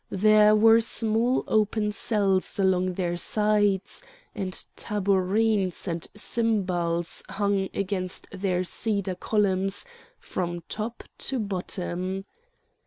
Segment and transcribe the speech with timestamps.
[0.09, 4.01] There were small open cells along their sides,
[4.33, 9.85] and tabourines and cymbals hung against their cedar columns
[10.19, 12.25] from top to bottom.